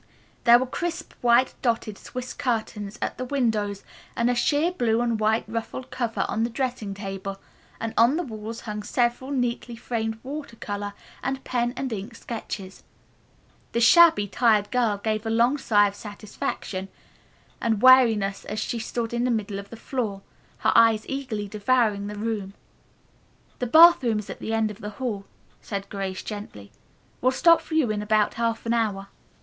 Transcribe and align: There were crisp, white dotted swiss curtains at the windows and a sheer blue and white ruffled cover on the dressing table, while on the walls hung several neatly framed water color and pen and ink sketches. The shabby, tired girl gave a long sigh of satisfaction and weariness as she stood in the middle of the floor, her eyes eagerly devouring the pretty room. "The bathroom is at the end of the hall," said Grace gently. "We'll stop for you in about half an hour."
There 0.45 0.57
were 0.57 0.65
crisp, 0.65 1.13
white 1.21 1.53
dotted 1.61 1.95
swiss 1.95 2.33
curtains 2.33 2.97
at 3.03 3.19
the 3.19 3.23
windows 3.25 3.83
and 4.15 4.31
a 4.31 4.33
sheer 4.33 4.71
blue 4.71 4.99
and 4.99 5.19
white 5.19 5.43
ruffled 5.47 5.91
cover 5.91 6.25
on 6.27 6.43
the 6.43 6.49
dressing 6.49 6.95
table, 6.95 7.39
while 7.79 7.93
on 7.99 8.17
the 8.17 8.23
walls 8.23 8.61
hung 8.61 8.81
several 8.81 9.29
neatly 9.29 9.75
framed 9.75 10.17
water 10.23 10.55
color 10.55 10.95
and 11.21 11.43
pen 11.43 11.71
and 11.77 11.93
ink 11.93 12.15
sketches. 12.15 12.81
The 13.73 13.79
shabby, 13.79 14.27
tired 14.27 14.71
girl 14.71 14.97
gave 14.97 15.23
a 15.23 15.29
long 15.29 15.59
sigh 15.59 15.87
of 15.87 15.93
satisfaction 15.93 16.89
and 17.61 17.83
weariness 17.83 18.43
as 18.45 18.57
she 18.57 18.79
stood 18.79 19.13
in 19.13 19.23
the 19.23 19.29
middle 19.29 19.59
of 19.59 19.69
the 19.69 19.77
floor, 19.77 20.23
her 20.57 20.71
eyes 20.73 21.05
eagerly 21.07 21.47
devouring 21.47 22.07
the 22.07 22.15
pretty 22.15 22.27
room. 22.27 22.53
"The 23.59 23.67
bathroom 23.67 24.17
is 24.17 24.31
at 24.31 24.39
the 24.39 24.51
end 24.51 24.71
of 24.71 24.81
the 24.81 24.89
hall," 24.97 25.25
said 25.61 25.89
Grace 25.89 26.23
gently. 26.23 26.71
"We'll 27.21 27.31
stop 27.33 27.61
for 27.61 27.75
you 27.75 27.91
in 27.91 28.01
about 28.01 28.33
half 28.33 28.65
an 28.65 28.73
hour." 28.73 29.07